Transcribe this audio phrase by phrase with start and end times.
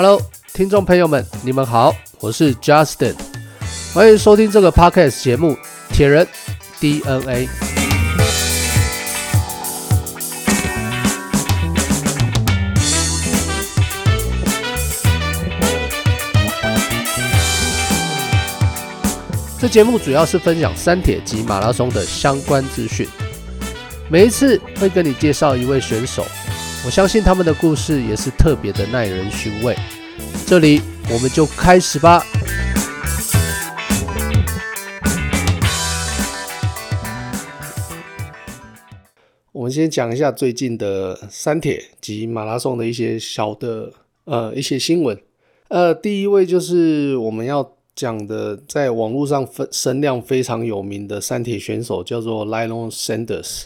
[0.00, 0.22] Hello，
[0.54, 3.16] 听众朋友们，你们好，我是 Justin，
[3.92, 5.54] 欢迎收听这个 Podcast 节目
[5.90, 6.24] 《铁人
[6.78, 7.46] DNA》。
[19.58, 23.08] 这节目主要是分享三铁及马拉松的相关资讯，
[24.08, 26.24] 每一次会跟你介绍一位选手。
[26.86, 29.76] 我相信他们的故事也是特别的耐人寻味。
[30.48, 30.80] 这里
[31.12, 32.24] 我们就开始吧。
[39.52, 43.92] 我们先讲一下最近的三铁及马拉松的一些小的
[44.24, 45.20] 呃一些新闻。
[45.68, 53.64] 呃，第一位就是我们要讲的，在网络上分声量非常有名的三铁选手，叫做 Lion Sanders。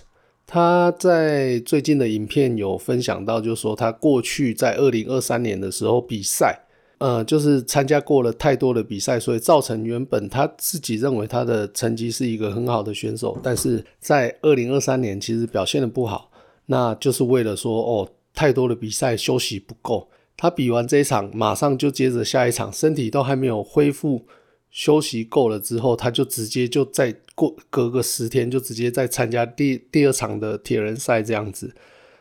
[0.49, 6.65] 他在最近的影片有分享到，就是说他过去在二零二三年的时候比赛，
[7.03, 16.31] 呃，就是参加过了太多的比赛，所以造成原本他自己认为他的成绩是一个很好的选手，但是在二零二三年其实表现得不好，
[16.67, 24.25] 那就是为了说哦，太多的比赛休息不够，他比完这一场，马上就接着下一场，身体都还没有恢复。
[24.71, 31.75] 休息够了之后，他就直接就再过隔个十天，就直接再参加第第二场的铁人赛这样子，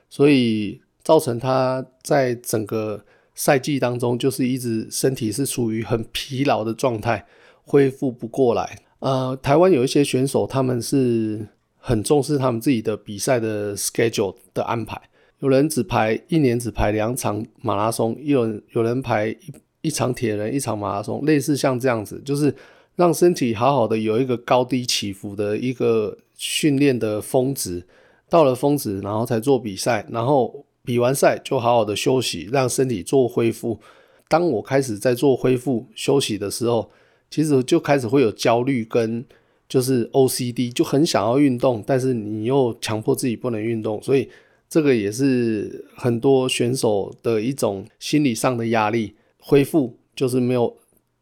[0.10, 7.26] 所以造成他在整个赛季当中，就是一直身体是处于很疲劳的状态，
[7.64, 8.80] 恢复不过来。
[9.00, 15.02] 呃，台湾有一些选手，他们是很重视他们自己的比赛的 schedule 的安排，
[15.40, 19.36] 有人只排一年只排两场马拉松，有人有人排
[19.82, 22.54] 一场铁人，一场马拉松，类似像这样子，就是
[22.96, 27.84] 让身体好好的有一个高低起伏的一个训练的峰值，
[28.30, 33.80] 到了峰值，然后才做比赛，然后比完赛就好好的休息，让身体做恢复。
[34.28, 36.90] 当我开始在做恢复休息的时候，
[37.30, 39.26] 其实就开始会有焦虑跟
[39.68, 44.30] 就是 OCD，就很想要运动，但是你又强迫自己不能运动，所以
[44.70, 49.16] 这个也是很多选手的一种心理上的压力。
[49.40, 50.78] 恢复就是没有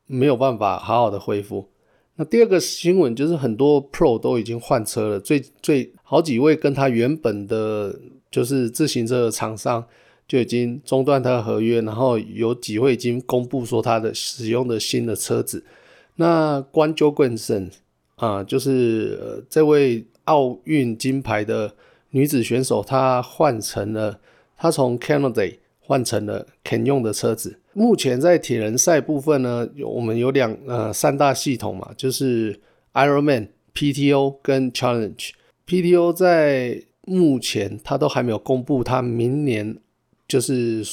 [0.06, 1.70] 没有办法好好的恢复。
[2.16, 7.98] 那第二个新闻就是很多 Pro 都已经换车了，最最好几位跟他原本的
[8.30, 9.84] 就是自行车的厂商
[10.28, 15.64] 就已经中断他的合约，然后有几位已经公布说他的使用的新的车子。
[16.16, 17.72] 那关 j o g e n s e n
[18.16, 21.74] 啊，就是、呃、这位奥运金牌的
[22.12, 24.20] 女子选手，她换成了
[24.58, 27.60] 她从 Canada 换成了 Can 用的车子。
[27.74, 32.60] 目前在铁人赛部分呢，有我们有两呃三大系统嘛，就是
[32.94, 35.30] Ironman、PTO 跟 Challenge。
[35.66, 39.78] PTO 在目前他都还没有公布他明年
[40.28, 40.86] 就是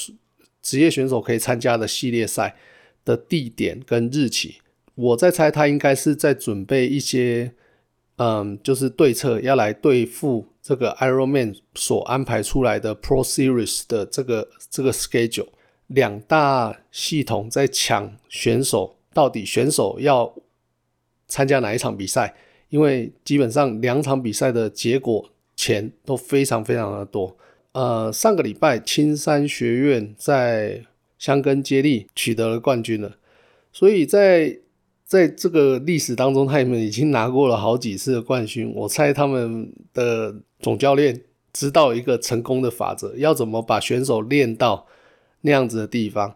[0.63, 2.57] 职业选手可以参加的系列赛
[3.05, 4.57] 的地点跟日期。
[4.95, 7.53] 我在猜他应该是在准备一些
[8.17, 15.49] 嗯，就是对策要来对付这个 Ironman 所安排出来的 Pro Series 的这个这个 schedule。
[15.89, 20.35] 两大系统在抢选手，到底选手要
[21.29, 22.35] 参加哪一场比赛？
[22.71, 27.37] 因为基本上两场比赛的结果钱都非常非常的多。
[27.73, 30.85] 呃，上个礼拜青山学院在
[31.19, 33.17] 箱根接力取得了冠军了，
[33.73, 34.59] 所以在
[35.05, 38.73] 在这个历史当中，他们已经拿过了好几次的冠军。
[38.75, 41.23] 我猜他们的总教练
[41.53, 44.87] 知道一个成功的法则，要怎么把选手练到。
[45.43, 46.35] 那样子的地方，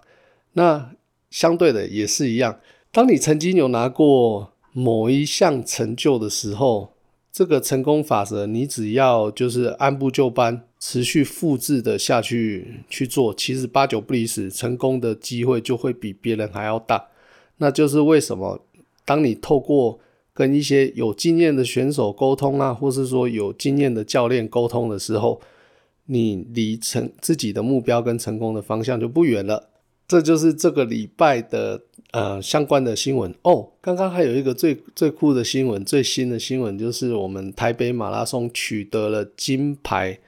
[0.53, 0.92] 那
[1.30, 2.60] 相对的也是一样。
[2.92, 6.92] 当你曾经有拿过某一项成就的时候，
[7.32, 17.08] 这个成功法则，你只要就是按部就班、持续复制的下去去做，其实八九不离十，成功的机会就会比别人还要大。
[17.58, 18.60] 那就是为什么，
[19.04, 20.00] 当你透过
[20.34, 25.41] 跟一些有经验的选手沟通啊，或是说有经验的教练沟通的时候，
[26.06, 29.68] 你离成自己的目标跟成功的方向就不远了，
[30.09, 31.80] 这就是这个礼拜的
[32.12, 33.68] 呃相关的新闻哦。
[33.80, 40.18] 刚刚还有一个最最酷的新闻，最新的新闻就是我们台北马拉松取得了金牌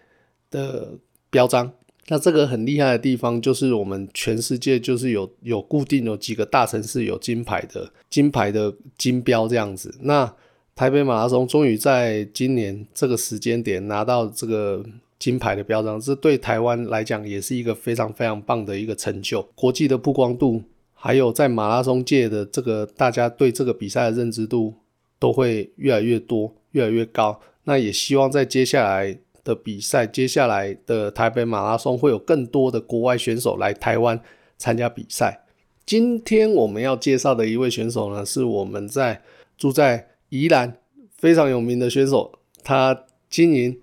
[0.50, 0.92] 的
[1.30, 1.72] 标章。
[2.08, 9.94] 那这个很厉害的地方就是我们全世界就是有有固定有几个大城市有金牌的金牌的金标这样子。
[10.00, 10.34] 那
[10.74, 14.84] 台北马拉松终于在今年这个时间点拿到这个。
[15.22, 19.40] 金牌的标章，这对台湾来讲也是一个非常非常棒的一个成就。
[19.54, 20.60] 国际的曝光度，
[21.04, 24.72] 还有在马拉松界的这个大家对这个比赛的认知度，
[25.18, 27.40] 都会越来越多，越来越高。
[27.64, 34.20] 那也希望在接下来的比赛，接下来的台北马拉松会有更多的国外选手来台湾
[34.56, 35.44] 参加比赛。
[35.84, 39.22] 今天我们要介绍的一位选手呢，是我们在
[39.58, 40.76] 住在宜兰
[41.16, 42.32] 非常有名的选手，
[42.62, 43.80] 他经营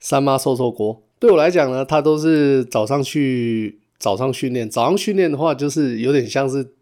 [0.00, 1.00] 三妈瘦瘦锅。
[1.20, 4.70] 对我来讲呢，他都是早上去早上训练。
[4.70, 6.74] 早上训练的话，就是有点像是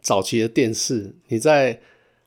[0.00, 1.16] 早期的电视。
[1.26, 1.80] 你在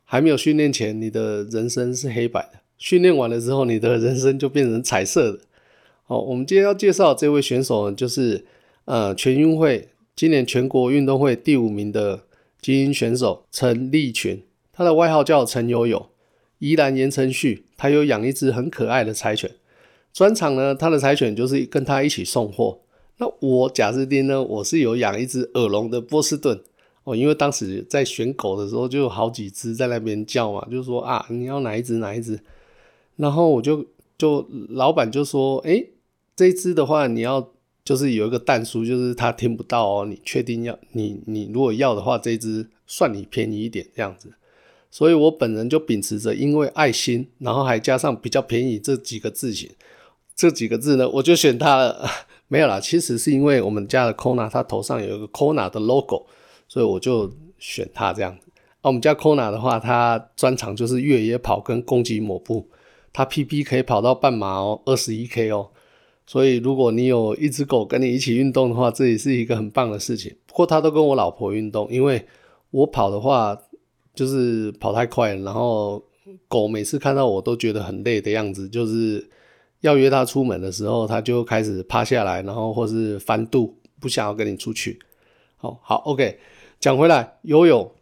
[0.03, 5.39] 还没有训练前，你的人生是黑白的；训练完了之后，你的人生就变成彩色的。
[6.03, 8.43] 好，我们今天要介绍这位选手，就是
[8.83, 9.87] 呃全运会
[10.17, 12.23] 今年全国运动会第五名的
[12.59, 14.43] 精英选手陈立群，
[14.73, 16.09] 他的外号叫陈友友，
[16.59, 19.49] 宜兰言承旭，他有养一只很可爱的柴犬。
[20.11, 22.81] 专场呢，他的柴犬就是跟他一起送货。
[23.21, 26.59] 那我贾斯汀呢，我是有养一只耳聋的波士顿
[27.03, 32.39] 哦，因为当时在选狗的时候就有好几只在那边叫嘛，就说啊，你要哪一只哪一只，
[33.17, 33.85] 然后我就
[34.17, 35.91] 就老板就说，诶，
[36.35, 37.51] 这只的话你要
[37.85, 44.33] 就是有一个但书，就是他听不到哦，你确定要你你如果要的话，这只算你便宜一点这样子。
[44.89, 49.69] 所以我本人就秉持着因为爱心，然后还加上比较便宜这几个字型。
[50.35, 52.09] 这几个字呢，我就选它了。
[52.51, 56.25] 没有啦，其实是因为我们家的 Kona 它头上有一个 Kona 的 logo，
[56.67, 58.51] 所以我就选它这样子。
[58.81, 62.67] 啊，我们家 Kona 的话，它专长就是越野跑跟攻击抹布，
[63.13, 65.69] 它 PP 可以跑到半马哦，二十一 K 哦。
[66.27, 70.35] 所以如果你有一只狗跟你一起运动的话，这也是一个很棒的事情。
[70.45, 72.25] 不过它都跟我老婆运动，因为
[72.71, 73.57] 我跑的话
[74.13, 76.03] 就是跑太快，然后
[76.49, 79.29] 狗每次看到我都觉得很累的样子，就是。
[79.81, 84.99] 要约他出门的时候，他就开始趴下来，然后或是翻肚，不想要跟你出去。
[85.57, 86.39] 好好，OK，
[86.79, 87.93] 讲回来，悠悠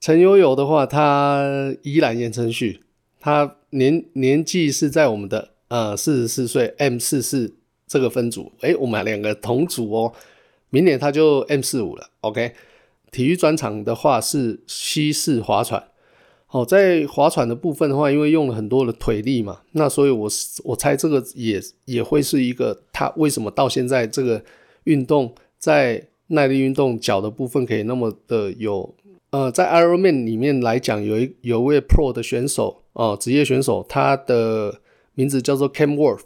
[0.00, 2.82] 陈悠悠的话，他依然言承旭，
[3.20, 7.54] 他年年纪是在我们的呃四十四岁 M 四四
[7.86, 10.12] 这个分组，诶，我们两个同组哦，
[10.70, 12.08] 明年他就 M 四五了。
[12.20, 12.52] OK，
[13.10, 15.82] 体育专场的话是西式划船。
[16.48, 20.28] 好，在划船的部分的话，因为用了很多的腿力嘛，那所以我
[20.64, 24.42] 我猜这个也也会是一个他为什么到现在这个
[24.84, 28.94] 运动在耐力运动脚的部分可以那么的有
[29.30, 34.80] 呃，在 Ironman 里面来讲，有一有位 Pro 的选手哦、职业选手，他的
[35.14, 36.20] 名字叫做 Cam Wurf，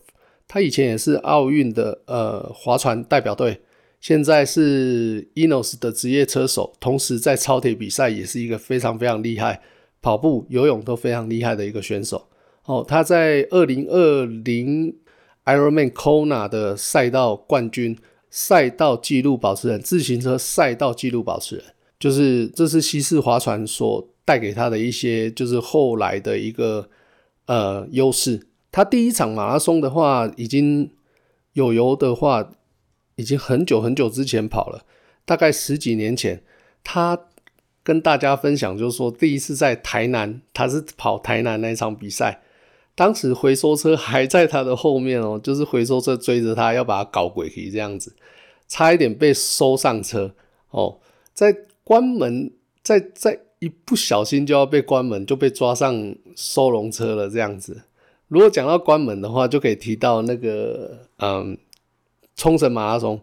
[0.46, 3.62] 他以前也是奥运的呃划船代表队，
[4.00, 9.62] 现在是 Ineos 的职业车手，同时在超铁比赛也是一个非常非常厉害。
[10.02, 12.28] 跑步、游泳都非常厉害的一个选手
[12.64, 14.96] 哦，他在二零二零
[15.44, 17.98] Ironman Kona 的赛道冠军、
[18.30, 21.64] 赛道纪录保持人、自行车赛道纪录保持人，
[21.98, 26.88] 就是这是西式划船所带给他的一些，就是后来的一个
[27.46, 28.46] 呃优势。
[28.72, 30.90] 他第一场马拉松的话，已经
[31.54, 32.50] 有游的话，
[33.16, 34.84] 已经很久很久之前跑了，
[35.24, 36.42] 大概十几年前，
[36.82, 37.26] 他。
[37.82, 42.42] 跟大家分享，就是说第一次在台南，他是跑台南那一场比赛，
[42.94, 48.14] 当时回收车还在他的后面哦， 就是回收车追着他要把他搞鬼去这样子，
[48.68, 50.34] 差一点被收上车
[50.70, 50.98] 哦，
[51.32, 57.82] 在关门，在在一不小心就要被关门，就被抓上收容车了这样子。
[58.28, 61.56] 如果讲到关门的话，就可以提到那个嗯，
[62.36, 63.20] 冲绳马拉松，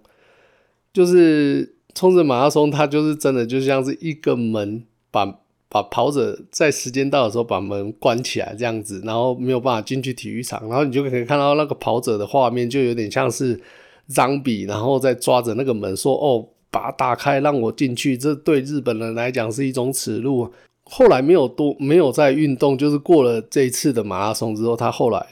[0.92, 1.77] 就是。
[1.98, 13.60] 冲着马拉松，它就是真的就像是一个门，把把跑者在时间到的时候把门关起来这样子，然后没有办法进去体育场，然后你就可以看到那个跑者的画面，就有点像是
[14.10, 20.48] zombie，然后再抓着那个门说：“哦，把打开，让我进去。”这对日本人来讲是一种耻辱。
[20.84, 25.26] 后来没有多没有在运动，就是过了这一次的马拉松之后，他后来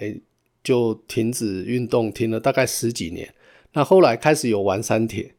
[0.63, 3.31] 就停止运动，停了大概十几年。
[3.73, 5.34] 那后来开始有玩山铁。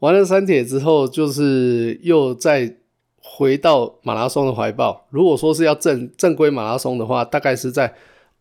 [0.00, 2.76] 完了三铁之后，就是又再
[3.16, 5.06] 回到马拉松的怀抱。
[5.08, 7.94] 如果说是要正正规马拉松的话，大概是在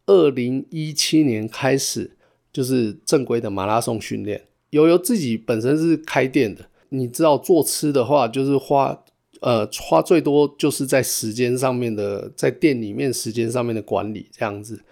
[0.05, 2.17] 二零一七年开始，
[2.51, 4.45] 就是正规的马拉松训练。
[4.71, 9.03] 有有自己本身是开店的，你知道做吃的话，就是花
[9.39, 14.83] 呃花最多就是在时间上面的，在店里面时间上面的管理这样子。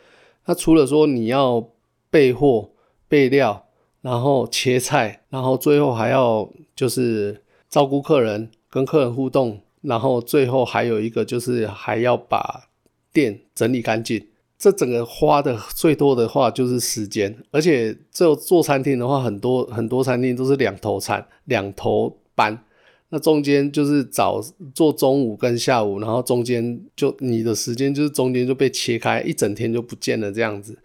[0.46, 1.68] 那除了说你要
[2.10, 2.70] 备货
[3.10, 3.65] 备料。
[4.01, 12.70] 然后切菜，然后最后还要就是照顾客人，跟客人互动，然后最后还有一个就是还要把
[13.13, 14.27] 店整理干净。
[14.58, 22.63] 这整个花的最多的话就是时间，而且这做餐厅的话，很多很多餐厅都是两头餐，两头班，
[23.10, 24.39] 那中间就是早
[24.75, 30.77] 做中午跟下午，然后中间就你的时间就是中间就被切开，一整天就不见了这样子。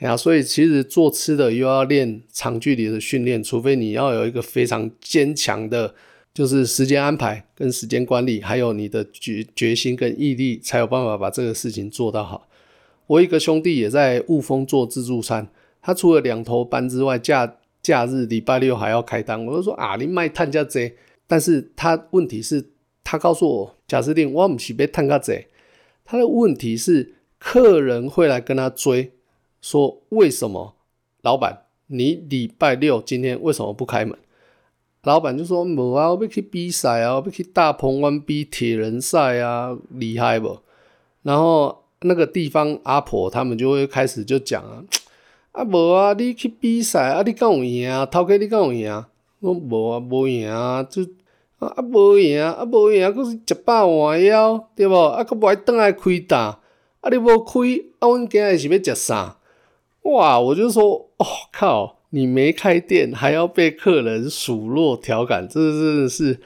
[0.00, 5.94] 呀，所以其实做吃的又要练长距离的训练，除非你要有一个非常坚强的
[6.32, 12.48] 就是时间安排跟时间管理，还有你的决决心跟毅力，才有办法把这个事情做到好。
[13.06, 15.48] 我一个兄弟也在雾峰做自助餐，
[15.82, 19.44] 他除了两头班之外，假假日礼拜六还要开单。
[19.44, 22.70] 我就说啊，你卖探价贼，但是他问题是，
[23.02, 25.48] 他告诉我，贾斯汀，我唔是被探价贼。
[26.04, 29.12] 他的问题是，客人会来跟他追，
[29.60, 30.74] 说为什么
[31.22, 34.16] 老板你礼拜六今天为什么不开门？
[35.02, 40.58] 老板就说：“无啊，我要去比赛啊，我要去大鹏湾比铁人赛啊，厉害不？”
[41.24, 44.84] 然后那个地方阿婆他们就会开始就讲啊
[45.52, 48.04] ：“啊无啊，你去比赛啊，你敢有赢啊？
[48.04, 49.04] 头家你敢有赢？
[49.40, 51.02] 我无啊，无赢啊，就
[51.58, 54.94] 啊啊无赢啊，啊无赢啊，阁是一百万了，对不？
[54.94, 56.40] 啊，阁无爱转来开单，
[57.00, 57.60] 啊你无开，
[58.00, 59.38] 啊阮今日是要食啥？
[60.02, 60.40] 哇！
[60.40, 66.40] 我就说，哦靠！”你没开店，还要被客人数落调侃，这真的是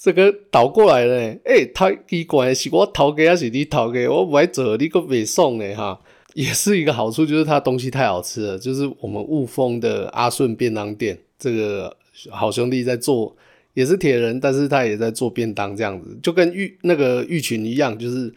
[0.00, 1.16] 这个倒过来了。
[1.44, 4.08] 哎、欸，他奇怪是我头家还是你头家？
[4.08, 5.98] 我不爱做，你个袂送呢哈。
[6.34, 8.56] 也是一个好处，就是他东西太好吃了。
[8.56, 11.96] 就是我们雾峰的阿顺便当店，这个
[12.30, 13.34] 好兄弟在做，
[13.74, 18.32] 也是铁人，但是他也在做便当这样子，就跟玉那个玉群一样，就是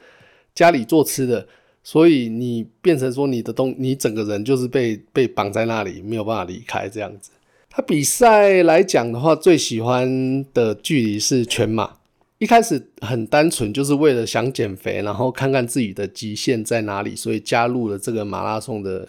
[0.55, 1.45] 家里做吃的。
[1.83, 7.31] 所以你变成说你的东，你整个人就是被被绑在那里，没有办法离开这样子。
[7.69, 11.97] 他比赛来讲的话，最喜欢的距离是全马。
[12.38, 19.07] 一开始很单纯，就是为了想减肥，然后看看自己的极限在哪里，所以加入了这个马拉松的，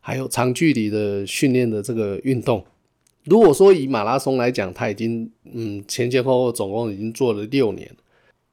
[0.00, 2.64] 还有长距离的训练的这个运动。
[3.24, 7.90] 如果说以马拉松来讲，他已经嗯前前后后总共已经做了六年，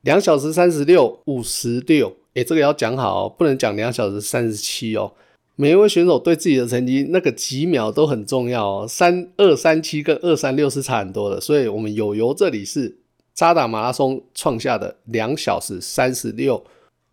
[0.01, 2.15] 两小时三十六五十六。
[2.35, 5.11] 诶、这个要讲好，不能讲两小时三十七哦。
[5.55, 8.85] 每一位选手对自己的成绩那个几秒都很重要哦。
[8.87, 12.97] 三二三七跟二三六是差很多的，所以我们友友这里是
[13.33, 16.61] 渣打马拉松创下的两小时三十六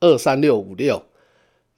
[0.01, 1.05] 二三六五六，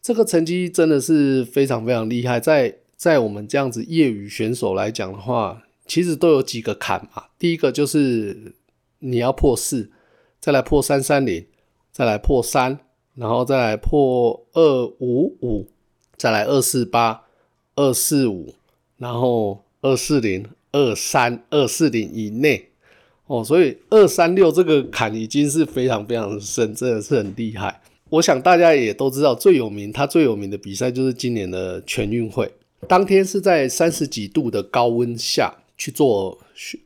[0.01, 2.41] 这个成绩真的是非常非常厉害。
[2.41, 7.25] 在在我们这样子业余选手来讲的话，其实都有几个坎嘛。
[7.39, 8.55] 第一个就是
[9.01, 9.91] 你要破四，
[10.41, 11.45] 再来破三三零，
[11.93, 12.79] 再来破三。
[13.17, 15.69] 然后再来破二五五，
[16.17, 17.23] 再来二四八、
[17.77, 18.55] 二四五，
[18.97, 22.71] 然后二四零、二三、二四零以内
[23.29, 27.81] 哦，所以二三六这个坎已经是非常非常深，真的是很厉害。
[28.09, 32.53] 我想大家也都知道，最有名，他最有名的比赛就是今年的全运会，
[32.89, 36.37] 当天是在三十几度的高温下去做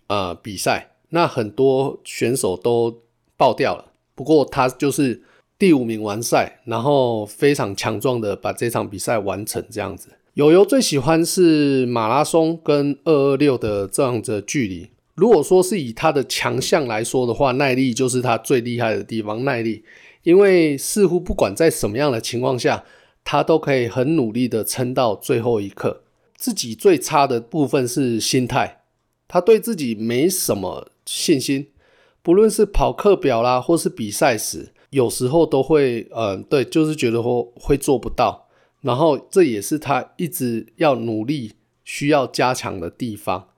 [0.08, 2.94] 呃比赛，那很多选手都
[3.38, 5.22] 爆掉了，不过他就是。
[5.58, 10.10] 第五名完赛，然后非常强壮的把这场比赛完成，这样子。
[10.34, 14.88] 友友最喜欢是马拉松跟二二六的这样的距离。
[15.16, 19.44] 如果说是以他的强项来说的话，耐力就是他最厉害的地方。
[19.44, 19.82] 耐力，
[20.22, 22.84] 因为似乎不管在什么样的情况下，
[23.24, 26.02] 他都可以很努力的撑到最后一刻。
[26.36, 28.82] 自己最差的部分是心态，
[29.26, 31.66] 他对自己没什么信心，
[32.22, 34.68] 不论是跑课表啦，或是比赛时。
[34.90, 38.48] 有时候都会，嗯，对，就是觉得会会做不到，
[38.80, 41.52] 然后这也是他一直要努力
[41.84, 43.48] 需要加强的地方。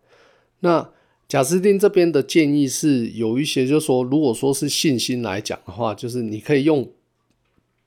[0.60, 0.90] 那
[1.28, 6.90] 贾斯汀这边的建议是有一些，就是说，如果说是信心来讲的话，就是你可以用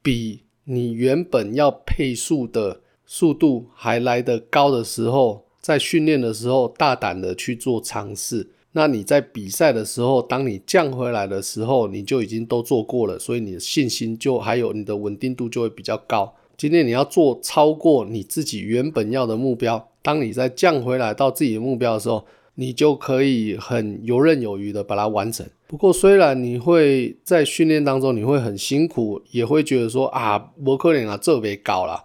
[0.01, 8.51] 比你原本要配速的速度还来得高的时候，在训练的时候大胆的去做尝试。
[8.75, 16.33] 那你在比赛的时候，当你降回来的时候，你就已经都做过了，所以你的信心就还有你的稳定度就会比较高。
[16.57, 22.25] 今天你要做超过你自己原本要的目标，当你在降回来到自己的目标的时候，
[22.55, 25.45] 你就可以很游刃有余的把它完成。
[25.67, 32.03] 不过虽然你会在训练当中你会很辛苦，也会觉得说啊，我可怜啊这边高了，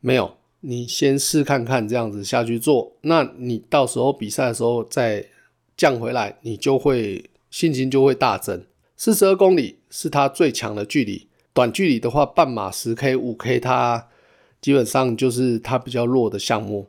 [0.00, 5.24] 没有，你先试看看这样子下去做，那你到时候比赛的时候再。
[5.80, 8.62] 降回来，你就会信心就会大增。
[8.98, 14.08] 四十二公里是他最强的距离，短距离的话，半马十 K、五 K，它
[14.60, 16.86] 基本上就是它比较弱的项目。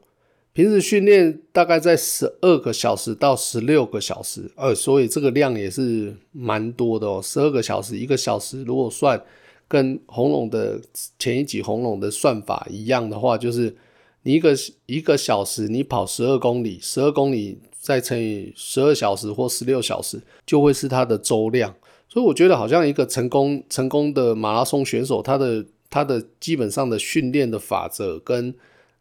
[0.51, 7.21] 平时训练大概在十二个小时到十六个小时，呃，所以这个量也是蛮多的哦。
[7.23, 9.23] 十二个小时，一个小时，如果算
[9.69, 10.77] 跟红龙的
[11.17, 13.73] 前一集红龙的算法一样的话，就是
[14.23, 14.53] 你一个
[14.85, 17.59] 一个小时你跑十二公里，十二公里。
[17.81, 21.73] 再乘以十二小时或十六小时，就会是它的周量。
[22.07, 28.53] 所以我觉得，好像一个成功成功的马拉松选手，他的他的基本上的训练的法则跟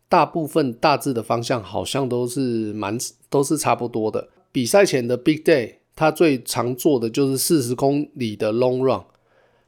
[0.09, 2.97] 大部分大致的方向，好像都是蛮
[3.29, 4.31] 都是差不多的。
[4.51, 9.03] 比赛前的 big day，他最常做的就是四十公里的 long run。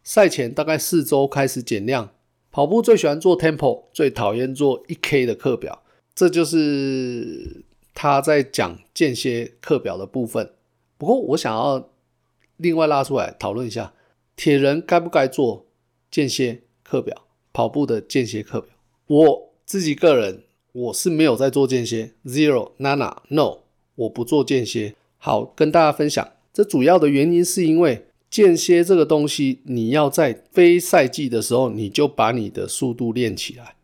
[0.02, 2.08] 赛前大概四周开始减量，
[2.52, 5.82] 跑步最喜欢做 tempo，最讨厌做一 K 的课表。
[6.14, 10.52] 这就是他在讲间歇课表的部分。
[10.98, 11.90] 不过我想要
[12.58, 13.94] 另外拉出来讨论一下，
[14.36, 15.64] 铁人该不该做
[16.10, 17.24] 间歇课表？
[17.54, 18.74] 跑步的间歇课表，
[19.06, 23.60] 我自己个人我是没有在做间歇，zero nana no，
[23.94, 24.94] 我不做间歇。
[25.16, 28.08] 好，跟大家分享，这主要的原因是因为。
[28.32, 33.74] 间歇这个东西，你要在非赛季的时候，你就把你的速度练起来。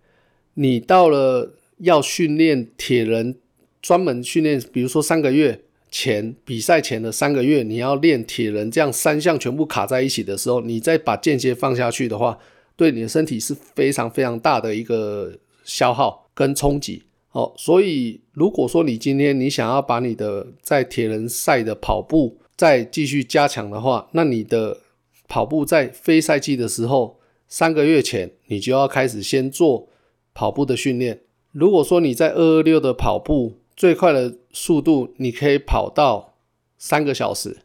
[0.55, 3.37] 你到了要训练铁人，
[3.83, 12.39] 专门训练，比如说三个月前比赛前的三个月，你要练铁人，这样三项全部卡在一起的时候，你再把间歇放下去的话，
[12.75, 17.03] 对你的身体是非常非常大的一个消耗跟冲击。
[17.33, 24.81] 哦，所以如果说你今天你想要把你的在铁人赛的跑步，再继续加强的话，那你的
[25.29, 29.89] 跑步在非赛季的时候，三个月前你就要开始先做
[30.35, 31.23] 跑步的训练。
[31.53, 36.35] 如果说你在二二六的跑步最快的速度，你可以跑到
[36.77, 37.59] 三个小时，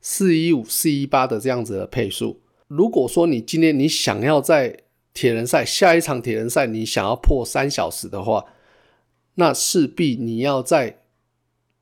[0.00, 2.40] 四一五、四一八的这样子的配速。
[2.68, 8.44] 如果说你今天你想要在铁人赛下一场铁人赛，你想要破三小时的话，
[9.34, 11.00] 那势必你要在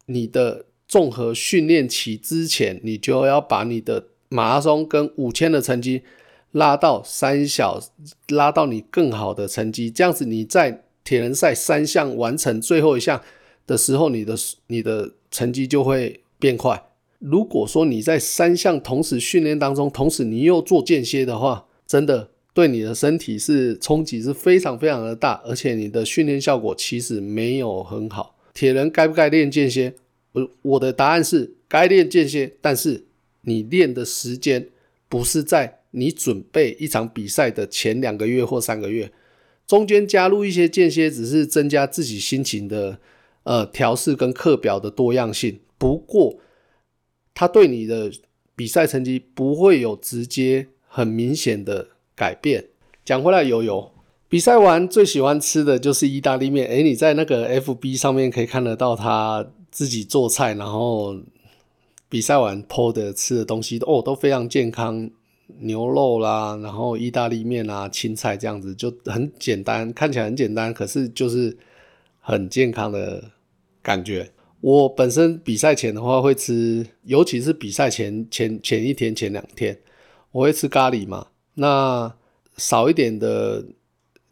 [0.06, 6.02] 你的综合训练期之前，你就要把你的马拉松跟五千的成绩
[6.52, 7.80] 拉到三小，
[8.28, 9.90] 拉到你更好的成绩。
[9.90, 13.20] 这样子你在铁人赛三项完成最后一项
[13.66, 14.36] 的时候，你的
[14.68, 16.80] 你的成绩就会变快。
[17.18, 28.36] 如果说你在三项同时训练当中，同时你又做间歇的话，真的对你的身体是冲击是非常非常的大，而且你的训练效果其实没有很好。
[28.54, 29.92] 铁人该不该练间歇？
[30.34, 33.04] 我我的答案是该练间歇，但是
[33.42, 34.68] 你练的时间
[35.08, 39.12] 不是在你准备一场比赛的前两个月或三个月，
[39.64, 42.98] 中间加入一些间歇，只是增加自己心情的
[43.44, 45.60] 呃调试跟课表的多样性。
[45.78, 46.40] 不过，
[47.32, 48.10] 它对你的
[48.56, 52.64] 比赛成绩不会有直接很明显的改变。
[53.04, 53.92] 讲回来，油油
[54.28, 56.66] 比赛完最喜欢吃的就是意大利面。
[56.66, 59.52] 诶，你在那个 FB 上面可以看得到他。
[59.74, 61.16] 自己做菜，然后
[62.08, 65.10] 比赛完 po 的吃的东西哦都非常健康，
[65.58, 71.58] 牛肉啦，然后意大利面啊，青菜这样子就很简单，看起来很简单，可是就是
[72.20, 73.32] 很健康的
[73.82, 74.30] 感觉。
[74.60, 79.76] 我本身比赛前的话会吃，尤其是比赛前前前一天前两天，
[80.30, 82.14] 我会吃咖喱嘛，那
[82.56, 83.64] 少一点的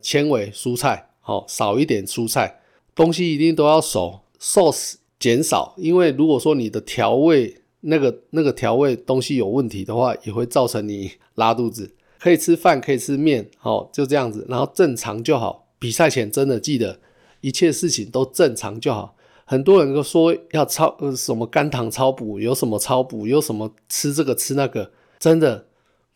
[0.00, 2.61] 纤维蔬菜，好，少一点蔬菜，
[2.94, 4.98] 东西一定都要熟寿司。
[5.22, 11.94] 减少，因为如果说你的调味那个那个调味东西有问题的话，也会造成你拉肚子。
[12.18, 15.68] 可以吃饭，可以吃面，好，就这样子，然后正常就好。
[15.78, 16.98] 比赛前真的记得
[17.40, 19.14] 一切事情都正常就好。
[19.44, 25.66] 很多人都说要超呃什么肝糖超补，有什么超补，有什么吃这个吃那个，真的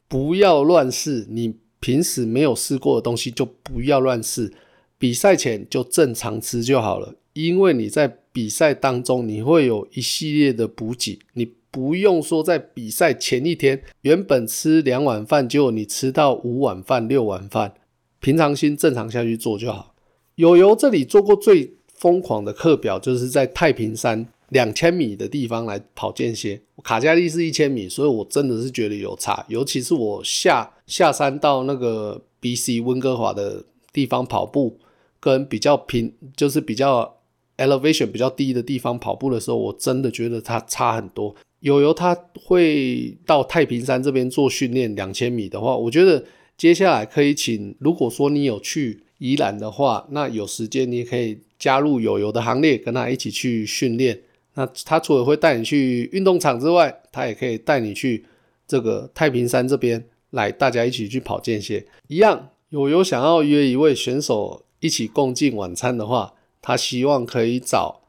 [0.08, 1.26] 不要乱试。
[1.30, 4.52] 你平时没有试过的东西就不要乱试。
[4.98, 17.72] 比赛前就正常吃就好了，因为你在比赛当中你会有一系列的补给，你不用说在比赛前一天原本吃两碗饭，结果你吃到五碗饭、六碗饭，
[18.20, 19.94] 平常心正常下去做就好。
[20.34, 34.78] 油油这里做过最疯狂的课表，就是在太平山两千米的地方来跑间歇，卡加利是一千米，所以我真的是觉得有差，尤其是我下下山到那个 BC 温哥华的地方跑步。
[35.18, 37.16] 跟比较平，就是比较
[37.58, 41.34] elevation 比较低的地方跑步的时候，我真的觉得它差很多。
[41.60, 46.24] 友友他会到太平山这边做训练，两千米的话，我觉得
[46.56, 54.20] 接下来可以请，如果说你有去宜兰的话，那有时间你也可以加入友友的行列，跟他一起去训练。
[54.54, 58.24] 那他除了会带你去运动场之外，他也可以带你去
[58.68, 61.84] 这个太平山这边来，大家一起去跑间歇。
[62.08, 64.62] 一样，友友想要约一位选手。
[64.80, 66.34] 一起共进晚餐的话，
[66.66, 68.00] 他希望可以找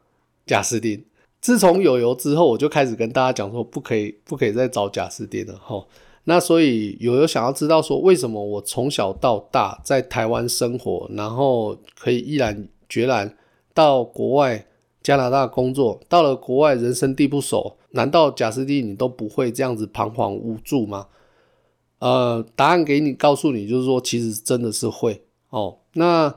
[0.47, 1.05] 贾斯汀。
[1.39, 5.55] 自从有油之后，我就开始跟大家讲说，不可以，不可以再找贾斯汀了。
[5.63, 5.87] 吼，
[6.23, 13.37] 那所以有油想要知道说，为什么我从小到大在台湾生活，然后可以毅然决然
[13.75, 14.65] 到国外
[15.03, 21.05] 加拿大工作，到了国外人生地不熟，难道贾斯汀你都不会这样子彷徨无助吗？
[21.99, 25.77] 呃，答案给你，告诉你，就是说，其实真的是会哦。
[25.93, 26.33] 那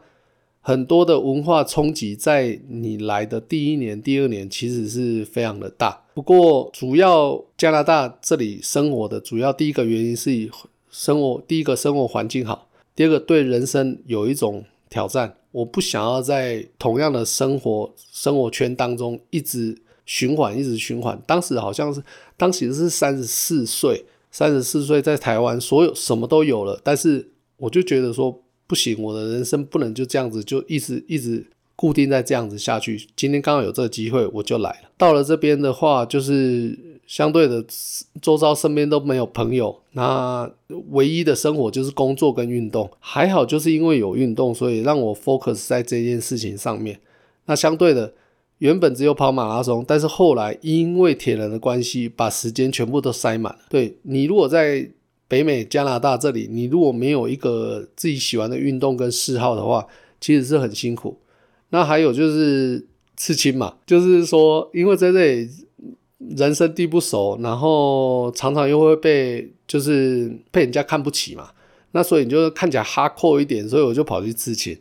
[0.62, 6.04] 很多的文化冲击在你来的第一年、第二年其实是非常的大。
[6.12, 10.50] 不过，主要加拿大这里生活的主要第一个原因是以
[10.90, 15.34] 生活第一个生活环境好，第二个对人生有一种挑战。
[15.52, 21.18] 我不想要在同样的生活生活圈当中一直循环，一直循环。
[21.26, 22.02] 当时好像是
[22.36, 28.42] 当时是三十四岁，三十四岁在台湾，所有什么都有了，但是我就觉得说。
[28.70, 33.04] 不行，我的人生不能就这样子，就一直一直固定在这样子下去。
[33.16, 34.88] 今天刚好有这个机会，我就来了。
[34.96, 37.64] 到了这边的话，就是相对的，
[38.22, 40.48] 周遭身边都没有朋友，那
[40.90, 42.88] 唯一的生活就是工作跟运动。
[43.00, 47.00] 还好，就是因为有运动，所以让我 focus 在这件事情上面。
[47.46, 48.14] 那相对的，
[48.58, 53.58] 原本只有跑马拉松，但是后来因为铁人的关系，把时间全部都塞满了。
[53.68, 54.88] 对，你如果在。
[55.30, 59.86] 北美加拿大这里，你如果没有一个自己喜欢的运动跟嗜好的话，
[60.20, 61.16] 其实是很辛苦。
[61.68, 62.84] 那还有就是
[63.16, 65.48] 刺青嘛，就是说，因为在这里
[66.36, 71.50] 人生地不熟，然后常常又会被就是被人家看不起嘛，
[71.92, 74.76] 那所以你就看起来哈扣一点，所以我就跑去刺青。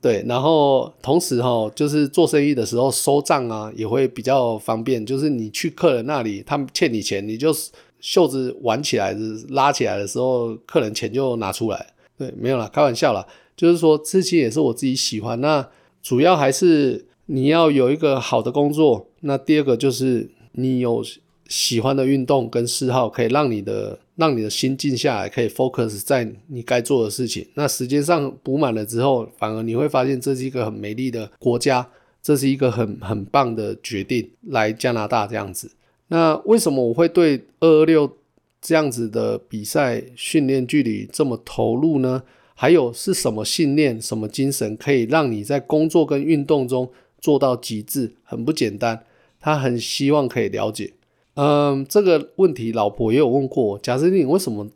[0.00, 5.04] 对，然后同时哈，就是做生意的时候收账啊，也会比较方便。
[5.04, 7.52] 就是你去客人那里，他们欠你钱，你就。
[8.00, 11.86] 袖子挽起来的拉起来的时候，客人钱就拿出来。
[12.16, 13.26] 对，没有啦，开玩笑啦。
[13.56, 15.40] 就是说，刺青也是我自己喜欢。
[15.40, 15.68] 那
[16.02, 19.08] 主要还是你要有一个好的工作。
[19.20, 21.04] 那第二个就是你有
[21.48, 27.46] 喜欢的运动跟嗜好，可以让你的让你的心静下来，可以 focus 在你该做的事情。
[27.54, 31.88] 那时间上补满了之后，反而你会发现这是一个很美丽的国家，
[32.22, 35.70] 这是一个很很棒的决定，来加拿大这样子。
[36.08, 38.16] 那为什么我会对二二六
[38.60, 42.22] 这样子的比赛训练距离这么投入呢？
[42.54, 46.90] 还有是什么信念、什么精神可以让你在工作跟运动中
[47.20, 48.14] 做到极致？
[48.24, 49.04] 很不简单，
[49.38, 50.94] 他很希望可以了解。
[51.34, 54.66] 嗯，这个问题老婆也有问过我，贾斯汀，你为什么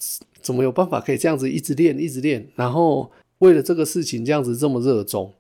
[0.40, 2.47] 怎么有办法可以这样子一直练、一直练？
[2.55, 5.33] 然后为了这个事情这样子这么热衷？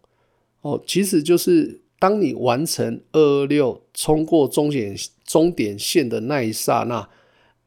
[0.62, 1.81] 哦，其实就是。
[2.02, 7.08] 当你完成二二六冲过终点终点线的那一刹那，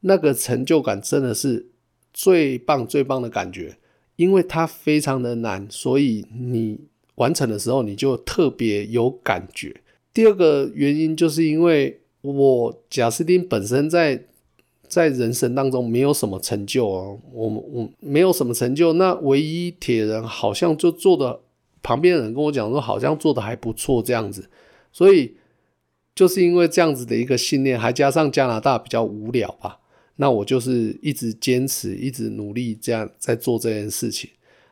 [0.00, 1.68] 那个成就感真的是
[2.12, 3.78] 最棒最棒的感觉，
[4.16, 6.78] 因为它非常的难，所以你
[7.14, 9.74] 完成的时候你就特别有感觉。
[10.12, 14.22] 第二个原因就是因为我贾斯汀本身在
[14.86, 21.40] 在人生当中没有什么成就哦，我我没有什么成就，那唯一铁人好像就做的。
[21.86, 24.50] 旁边的人跟我讲说，好像做的还不错这样子，
[24.90, 25.36] 所以
[26.16, 29.78] 就是因为这样子的一个信念，还加上加拿大比较无聊吧，
[30.16, 34.28] 那我就是一直坚持，一直努力这样在做这件事情。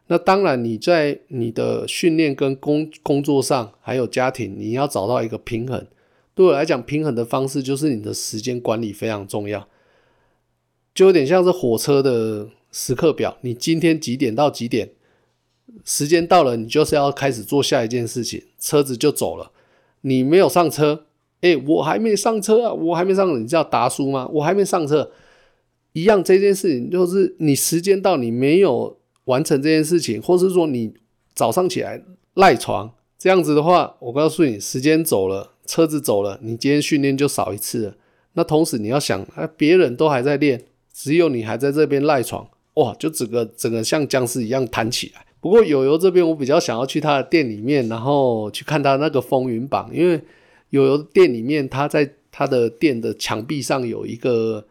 [0.09, 5.87] 那当然，你在你的训练跟工工作上，还有家庭，你要找到一个平衡。
[6.35, 9.69] 对我来讲，平衡的方式就是你的时间管理非常重要，
[10.93, 14.91] 就有点像是火车的时刻表，你今天几点到几点？
[15.85, 19.51] 时间到了，你就是要开始做下一件事情，车子就走了。
[20.03, 21.07] 你没有上车，
[21.41, 24.29] 诶，我还没上车啊，我还没上，你叫达叔吗？
[24.33, 25.11] 我还没上车，
[25.93, 30.93] 一样这件事情就是你时间到，你没有完成这件事情，或是说你
[31.35, 32.03] 早上起来
[32.35, 37.97] 赖床，这样子的话，我告诉你，时间走了，车子走了，你今天训练就少一次了。
[38.35, 45.25] 那同时你要想，啊，别人都还在练，只有你还在这边赖床，哇，就整个整个像僵尸一样弹起来。
[45.45, 50.19] 不过友友这边，我比较想要去他的店里面，然后去看他那个风云榜，因为
[50.71, 54.65] 友友店里面，他在他的店的墙壁上有一个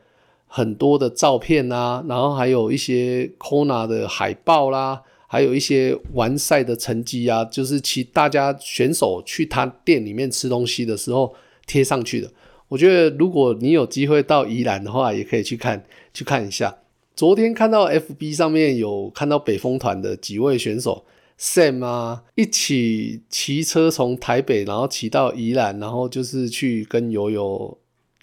[0.48, 11.36] 很多的照片啊，然后还有一些 Kona 的海报啦，还有一些完赛的成绩啊，就是其大家选手去他店里面吃东西的时候
[11.68, 12.28] 贴上去的。
[12.70, 16.76] 我觉得如果你有机会到宜兰的话，也可以去看去看一下。
[17.16, 21.06] 昨天看到 FB 上面有看到北风团的几位选手
[21.40, 27.78] Sam 啊，一起骑车从台北，然后骑到宜兰，然后就是去跟友友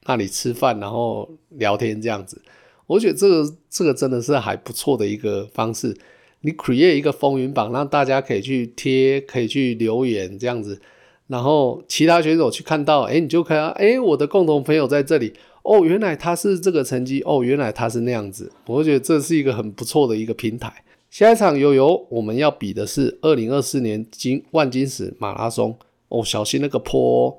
[0.06, 2.42] 那里吃饭，然后聊天这样子。
[2.86, 5.96] 我觉得这个这个真的是还不错的一个方式。
[6.40, 10.80] 你 create 一个风云榜，让大家可以去贴，可以去留言这样子，
[11.28, 15.34] 然后其他选手去看到，哎，你就可以啊，哎，我的共同朋友在这里。
[15.70, 17.22] 哦，原来他是这个成绩。
[17.24, 18.50] 哦，原来他是那样子。
[18.66, 20.82] 我觉得这是一个很不错的一个平台。
[21.10, 25.76] 下一场游游我们要比的是二零二四年金万金石马拉松。
[26.08, 27.36] 哦，小心那个坡哦。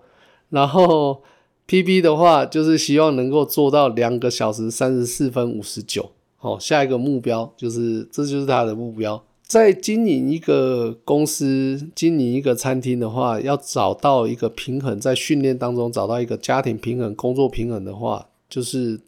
[0.50, 1.22] 然后
[1.67, 6.12] PB 的话，就是希望能够做到两个小时三十四分五十九。
[6.38, 19.02] 好，下一个目标就是，这就是他的目标，在经营一个公司、经营一个餐厅的话，要找到一个平衡，在训练当中找到一个家庭平衡、工作平衡的话，就是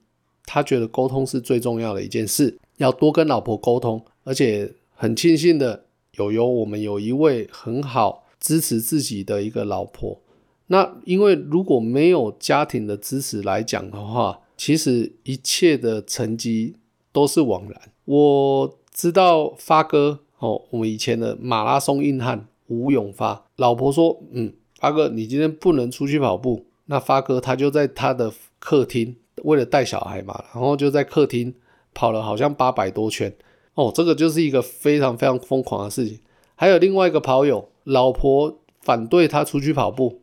[0.45, 4.03] 他觉得沟通是最重要的一件事，要多跟老婆沟通。
[4.25, 5.85] 而且很庆幸的，
[6.17, 10.19] 有有我们有一位很好支持自己的一个老婆。
[10.67, 16.75] 那因为如果没有家庭的支持来讲的话，其实一切的成绩
[17.13, 17.81] 都是枉然。
[18.03, 20.19] 我知道发哥。
[20.43, 28.29] 哦，我们以前的马拉松硬汉吴永发，老婆说：“嗯，发哥，你今天不能出去跑步。”那发哥他就在他的
[28.59, 31.53] 客厅，为了带小孩嘛，然后就在客厅
[31.93, 33.33] 跑了好像八百多圈。
[33.75, 36.19] 哦，这个就是一个非常非常疯狂的事情。
[36.55, 40.19] 还有另外一个跑友，老婆反对他出去跑步，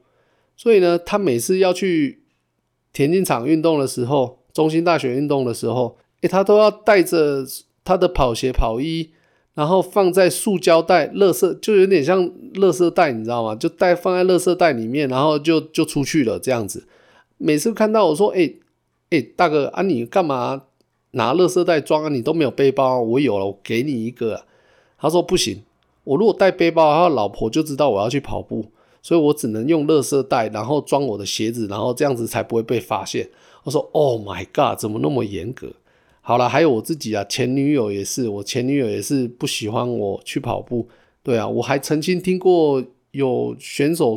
[0.55, 2.25] 所以呢，他每次要去
[2.93, 7.47] 田径场运动的时候，中心大学运动的时候，诶，他都要带着
[7.83, 9.13] 他的跑鞋、跑衣。
[9.61, 12.19] 然后放在塑胶袋、垃圾，就有点像
[12.55, 13.55] 垃圾袋，你知道吗？
[13.55, 16.87] 就带放在垃圾袋里面，然后就就出去了这样子。
[17.37, 18.51] 每次看到我说：“哎
[19.11, 20.63] 哎，大哥啊，你干嘛
[21.11, 22.09] 拿垃圾袋装啊？
[22.09, 24.45] 你都没有背包，我有了，我给你一个。”
[24.99, 25.63] 他说：“不行，
[26.05, 28.65] 我如果带背包，他老婆就知道我要去跑步，
[29.03, 33.29] 所以我只能用垃圾袋，然后装我的鞋子，然后这样子才不会被发现。”
[33.65, 35.71] 我说：“Oh my god，怎么那么严格？”
[36.23, 40.87] 好了，还有我自己啊，前女友也是，我前女友也是不喜欢我去跑步。
[41.23, 44.17] 对啊，我还曾经听过有选手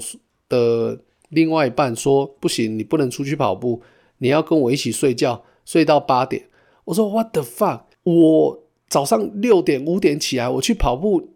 [0.50, 3.82] 的另外一半说，不行，你不能出去跑步，
[4.20, 6.44] 你要跟我一起睡觉，睡到八点。
[6.86, 7.82] 我说 What the fuck？
[8.04, 11.30] 我早上六点五点起来，我去跑步，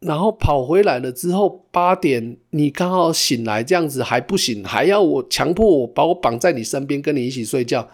[0.00, 7.88] 然后跑回来了之后八点你刚好醒来，这样子还不行，还要我强迫我把我绑在你身边跟你一起睡觉。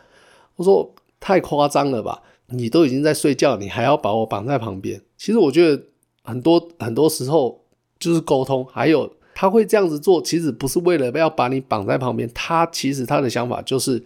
[0.57, 0.95] 我说。
[1.23, 2.21] 太夸张了吧！
[2.49, 5.01] 你都已经在睡觉，你还要把我绑在旁边。
[5.17, 5.81] 其实我觉得
[6.25, 7.65] 很多很多时候
[8.01, 14.05] 就是沟通，还有他会这样子做，其实不是为了要把你绑在旁边，他其实他的想法就是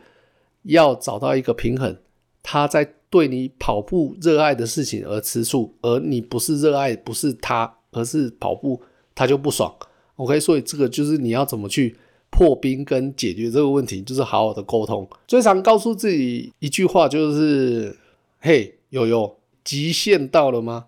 [0.64, 1.96] 要找到一个平衡。
[2.42, 8.83] 他在对你跑步热爱的事情而吃醋，而你不是热爱，不是他，而是跑步，
[9.14, 9.74] 他就不爽。
[10.16, 11.96] OK，所以这个就是你要怎么去。
[12.37, 15.09] 破冰跟解决这个问题，就是好好的沟通。
[15.27, 17.96] 最常告诉自己一句话就是
[18.40, 20.85] ：“嘿，悠悠，极限到了吗？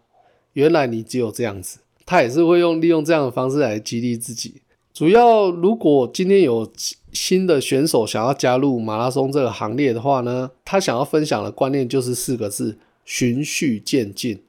[0.53, 4.61] 原来你只有这样子。”他也是会用利用这样的方式来激励自己。
[4.93, 6.71] 主要如果今天有
[7.15, 14.43] 新的选手想要加入马拉松这个行列的话呢，他想要分享的观念就是四个字：循序渐进，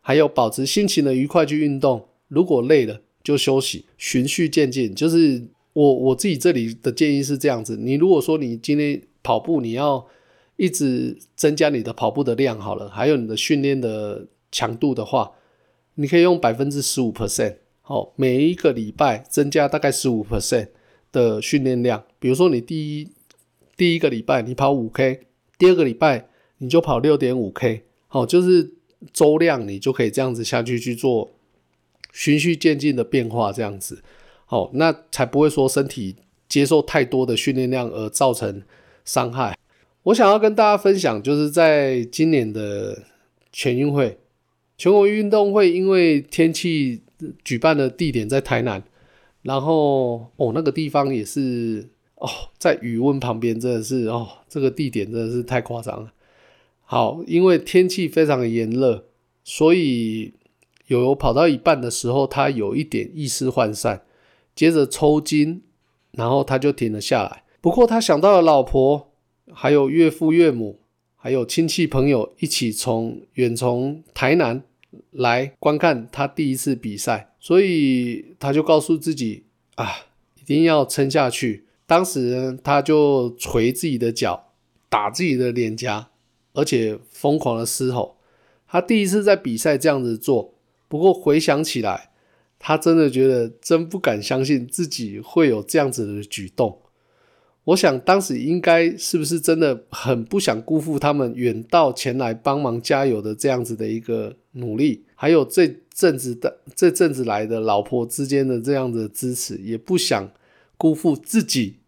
[0.00, 2.06] 还有保持心情的愉快去运动。
[2.28, 5.48] 如果累了就休息，循序渐进就是。
[5.76, 10.06] 我我自己这里的建议是这样子：你如果说你今天跑步，你要
[10.56, 15.30] 一直增加你的跑步的量好了，还有你的训练的强度的话，
[15.96, 20.68] 你可以用百分之十五 percent，好，每一个礼拜增加大概十五 percent
[21.12, 22.02] 的训练量。
[22.18, 23.10] 比如说你第一
[23.76, 25.26] 第一个礼拜你跑五 K，
[25.58, 28.72] 第二个礼拜你就跑六点五 K，好，就是
[29.12, 31.32] 周量你就可以这样子下去去做
[32.12, 34.02] 循序渐进的变化，这样子。
[34.48, 36.14] 好，那才不会说身体
[36.48, 38.62] 接受太多的训练量而造成
[39.04, 39.58] 伤害。
[40.04, 43.02] 我想要跟大家分享，就是在今年的
[43.50, 44.18] 全运会，
[44.78, 47.02] 全国运动会，因为天气
[47.42, 48.84] 举办的地点在台南，
[49.42, 56.12] 然后哦，那个地方也是哦，在雨温旁边，真的是哦，这个地点真的是太夸张了。
[56.84, 59.06] 好，因为天气非常的炎热，
[59.42, 60.32] 所以
[60.86, 64.02] 有有跑到一半的时候，他有一点意识涣散。
[64.56, 65.62] 接着抽筋，
[66.12, 67.44] 然后他就停了下来。
[67.60, 69.12] 不过他想到了老婆，
[69.52, 70.80] 还有岳父岳母，
[71.14, 74.64] 还有亲戚朋友一起从远从台南
[75.10, 80.06] 来观看他第一次比赛，所以他就告诉自己啊，
[80.40, 81.66] 一定要撑下去。
[81.86, 84.52] 当时，他就捶自己的脚，
[84.88, 86.08] 打自己的脸颊，
[86.54, 88.16] 而且疯狂的嘶吼。
[88.66, 90.54] 他第一次在比赛这样子做，
[90.88, 92.10] 不过回想起来。
[92.58, 96.80] 他真的觉得真不敢相信自己会有这样子的举动。
[97.64, 110.30] 我想当时应该是不是真的很不想辜负他们远道前来帮忙加油的这样子的一个努力，还有这阵子的这阵子来的老婆之间的这样的支持，也不想
[110.76, 111.78] 辜负自己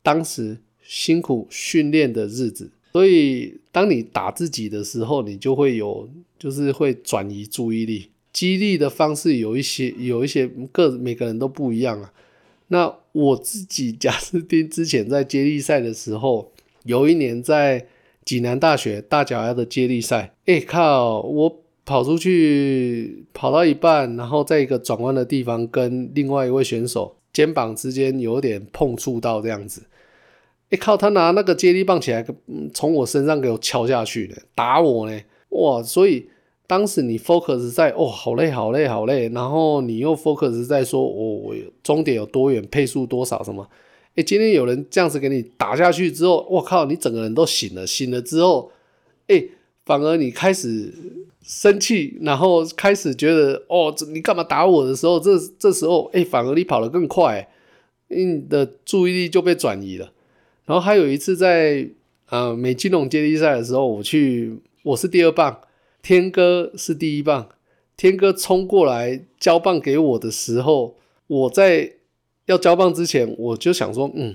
[0.00, 2.70] 当时辛苦训练的日子。
[2.92, 6.08] 所以当你打自己的时候，你就会有
[6.38, 8.10] 就是会转移注意力。
[8.32, 12.12] 激励的方式有一些，有一些个每个人都不一样啊。
[12.68, 16.52] 那我自己贾斯汀之前在接力赛的时候，
[16.84, 17.86] 有一年在
[18.24, 29.82] 济南大学大脚丫的接力赛，哎靠，我跑出去，跑到一半，然后在一个转弯的地方跟另外一位选手肩膀之间有点碰触到这样子。
[30.70, 30.96] 哎靠！
[30.96, 32.24] 他拿那个接力棒起来，
[32.72, 35.20] 从我身上给我敲下去的，打我呢！
[35.48, 35.82] 哇！
[35.82, 36.28] 所以
[36.70, 43.68] 当时你 focus 在哦，好累，好累，好累，然后你又 focus 在说，我我终点有多远，配速多少什么？
[44.14, 46.84] 哎，今天有人这样子给你打下去之后，我靠！
[46.84, 48.70] 你整个人都醒了，醒了之后，
[49.26, 49.42] 哎，
[49.84, 50.94] 反而你开始
[51.42, 57.48] 生气，然后开始觉得哦，你干嘛打我的时候，这这时候，哎，反而你跑得更快，
[58.06, 60.12] 你的注意力就被转移了。
[60.66, 61.88] 然后还有一次在
[62.28, 64.54] 呃美津浓接力赛的时候，我去
[64.84, 65.58] 我是第二棒，
[66.02, 67.48] 天哥是第一棒。
[67.96, 71.92] 天哥冲过来交棒给我的时候，我在
[72.46, 74.34] 要交棒之前，我就想说，嗯，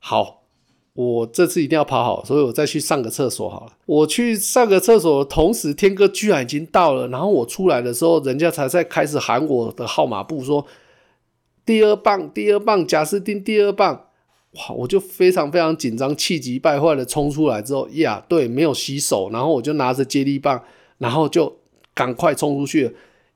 [0.00, 0.42] 好，
[0.94, 3.72] 我这次一定要跑好，所以我再去上个厕所好了。
[3.86, 7.06] 我去上个厕所的同时，天哥居然已经到了。
[7.08, 10.66] 然后我出来的时候，人家才在开始喊我的号码布，说
[11.64, 14.06] 第二棒，第二棒，贾斯汀第二棒。
[14.54, 14.74] 哇！
[14.74, 20.62] 我就非常非常紧张，气急败坏的冲出来之后，呀，对，没有洗手，然后我就拿着接力棒，
[21.04, 21.56] 然后就
[21.94, 22.90] 赶快冲出去。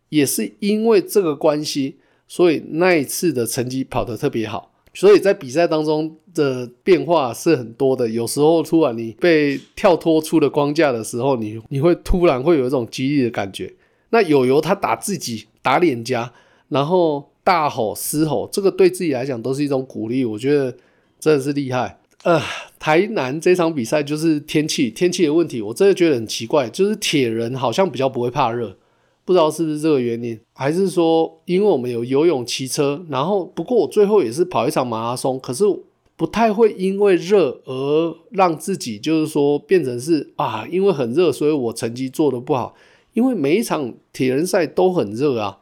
[0.08, 4.72] 也是因为这个关系，所以那一次的成绩跑得特别好。
[4.94, 8.08] 所以在比赛当中的变化是很多的。
[8.08, 13.74] 有时候突然你被跳脱出了框架的时候，你你会突然会有一种激励的感觉。
[14.10, 16.32] 那有由他打自己打脸颊，
[16.68, 20.24] 然后大吼嘶吼，这个对自己来讲都是一种鼓励。
[20.24, 20.74] 我觉得。
[21.20, 22.42] 真的是厉害，呃，
[22.80, 28.76] 台南这场比赛就是天气，天气的问题，我真的觉得很奇怪，就是铁人好像比较不会怕热，
[29.24, 35.64] 不知道是不是这个原因，还是说因为我们有游泳、骑车，然后不过我最后也是跑一场马拉松，可是
[36.16, 42.74] 不太会因为热而让自己就是说变成是啊，因为很热，所以我成绩做得不好，
[43.14, 45.58] 因为每一场铁人赛都很热啊，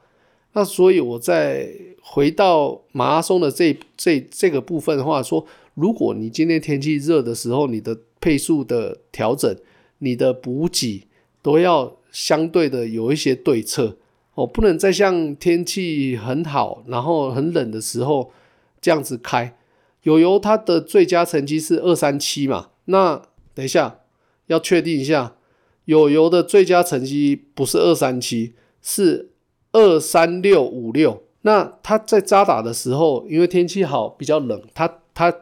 [0.54, 1.68] 那所以我在。
[2.08, 5.44] 回到马拉松的这这这个部分的话，说
[5.76, 9.56] 如果你今天天气热的时候，你的配速的调整、
[9.98, 11.06] 你的补给
[11.42, 13.98] 都要相对的有一些对策
[14.34, 18.32] 哦，不能再像天气很好，然后很冷的时候
[18.80, 19.56] 这样子开。
[20.02, 22.68] 有油他的最佳成绩是二三七嘛？
[22.86, 23.20] 那
[23.54, 24.00] 等一下
[24.46, 25.36] 要确定一下，
[25.84, 29.32] 有油的最佳成绩不是二三七，是
[29.72, 31.24] 二三六五六。
[31.42, 35.34] 那他在渣打的时候，因为天气好，比较冷，他他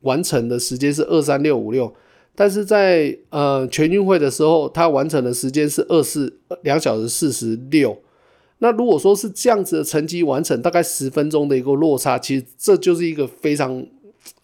[0.00, 1.94] 完成的时间是二三六五六，
[2.34, 7.98] 但是在呃全运会的时候，他完成的时间是二四两小时四十六。
[8.58, 13.86] 那如果说是这样子的成绩完成，大概十分钟的一个落差，其实这就是一个非常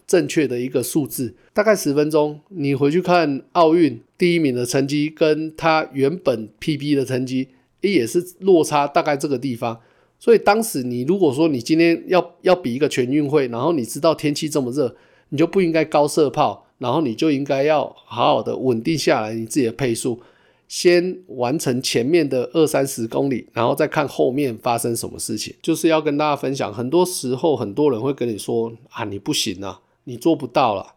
[0.07, 2.40] 正确的一个数字，大概十分钟。
[2.49, 7.49] 你回去看奥运第一名的成绩，跟他原本 PB 的成绩，
[7.83, 9.79] 也是落差大概这个地方。
[10.19, 14.97] 所以当时你如果说你今天要要比一个全运会，然后你知道天气这么热，
[15.29, 20.21] 你就不应该高射炮，然后你就应该要好好的稳定下来你自己的配速，
[20.69, 25.55] 先完成前面的二三十公里，然后再看后面发生什么事情。
[25.62, 30.95] 就是要跟大家分享，很多时候很多人会跟你说啊，你不行啊，你做不到了。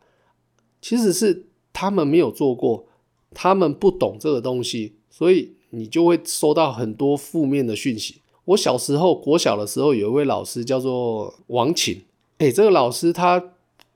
[0.81, 2.85] 其实是他们没有做过，
[3.33, 8.21] 他们不懂这个东西，所以你就会收到很多负面的讯息。
[8.45, 12.01] 我小时候，国小的时候，有一位老师叫做王琴。
[12.39, 13.43] 哎，这个老师他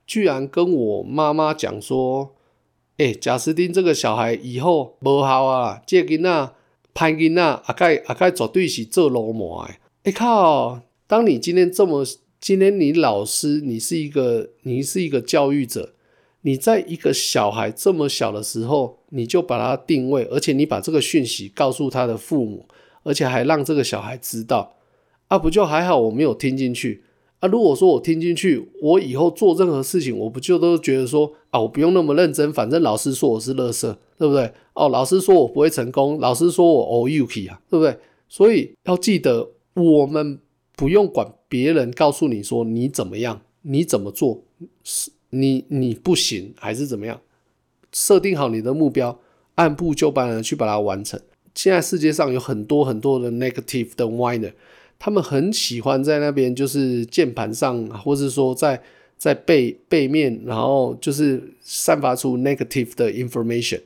[0.06, 2.34] 居然跟我妈妈讲说
[2.98, 6.52] ：“哎，贾斯汀这个小孩以后不好啊，这囡仔
[6.92, 10.80] 潘囡仔，阿该阿该绝对是做流氓的。”哎靠！
[11.06, 12.04] 当你今天这么，
[12.40, 15.94] 今天你老师，你是一个，你是一个教育者，
[16.42, 22.66] 你在一个小孩这么小的时候，你就把他定位，而且你把这个讯息告诉他的父母。
[23.06, 24.76] 而且还让这个小孩知道，
[25.28, 26.00] 啊，不就还好？
[26.00, 27.04] 我没有听进去
[27.44, 27.48] 啊。
[27.48, 34.50] 如果说我听进去，我以后做任何事情，我不就都觉得说啊，我不用那么认真，反正老师说我是垃圾，对不对？
[34.72, 37.96] 哦，老师说我不会成功，老师说我欧 UK 啊，对不对？
[38.28, 40.38] 所以要记得，我们
[40.74, 44.42] 不用管别人告诉你说你怎么样，你怎么做，
[44.82, 47.20] 是你你不行还是怎么样？
[47.92, 49.20] 设定好你的目标，
[49.54, 51.20] 按部就班的去把它完成。
[51.54, 54.52] 现在世界上有很多很多的 negative 的 whiner，
[55.04, 58.80] 他们很喜欢在那边就是键盘上，或是说在
[59.18, 63.82] 在背背面，然后就是散发出 negative 的 information。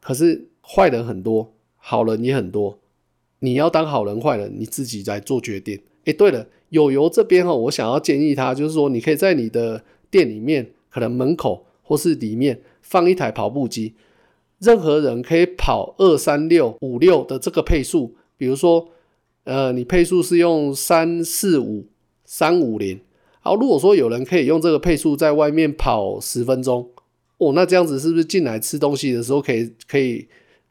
[0.00, 2.78] 可是坏人很多，好人也很多。
[3.40, 5.80] 你要当好人坏人，你自己来做决定。
[6.04, 13.94] 诶，对了，有油这边哈，我想要建议他，就是说你可以在你的店里面，可能门口或是里面放一台跑步机。
[14.60, 18.90] 任何人可以跑二三六五六的这个配速，比如说，
[19.44, 21.86] 呃，你配速是用三四五
[22.24, 23.00] 三五零，
[23.40, 26.88] 好，如果说有人可以用这个配速在外面跑十分钟，
[27.38, 30.28] 哦，那这样子是不是进来吃东西的时候可以可以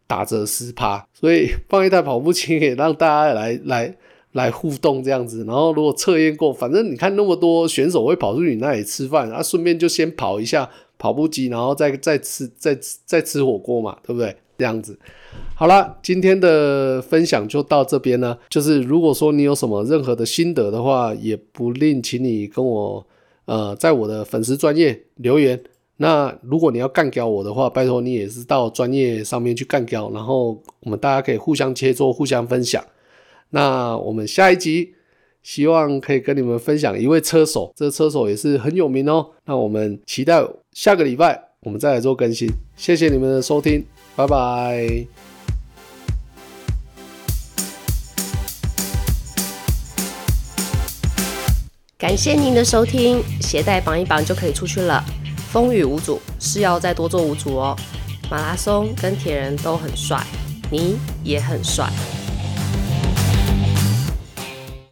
[0.08, 1.08] 打折十趴？
[1.14, 3.96] 所以放一台跑步机也让大家来来
[4.32, 10.70] 来互动这样子，然后如果测验过，反正你看那么多选手会跑去你那里吃饭，啊，顺便就先跑一下。
[11.02, 14.36] 跑步机，然后再再吃再再吃火锅嘛，对不对？
[14.60, 15.00] 这样子，
[15.56, 18.38] 好了，今天的分享就到这边呢。
[18.50, 23.08] 就是如果说你有什么任何的心得的话，也不吝请你跟我
[23.46, 25.60] 呃，在我的粉丝专业留言。
[25.98, 32.84] 那如果你要干掉我的话，拜托你也是到专业上面去干掉，然后我们大家可以互相切磋，互相分享。
[33.52, 34.94] 那我们下一集。
[35.42, 39.26] 希望可以跟你们分享一位车手，这车手也是很有名哦。
[39.46, 42.48] 那我们期待下个礼拜我们再来做更新。
[42.76, 43.82] 谢谢你们的收听，
[44.20, 45.06] 拜拜。
[51.98, 55.02] 感谢您的收听，鞋带绑一绑就可以出去了。
[55.50, 57.74] 风雨无阻是要再多做五组哦。
[58.30, 60.22] 马拉松跟铁人都很帅，
[60.70, 61.90] 你也很帅。